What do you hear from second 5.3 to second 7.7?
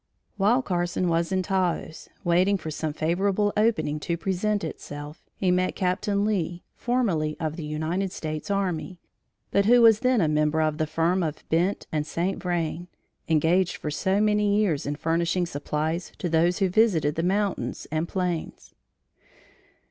he met Captain Lee, formerly of the